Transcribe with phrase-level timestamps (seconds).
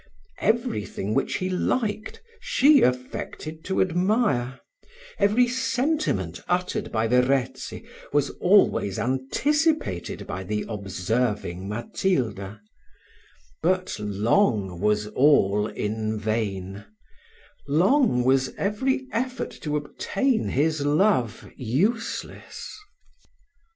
[0.39, 4.59] Every thing which he liked, she affected to admire:
[5.19, 12.61] every sentiment uttered by Verezzi was always anticipated by the observing Matilda;
[13.61, 16.83] but long was all in vain
[17.67, 22.75] long was every effort to obtain his love useless.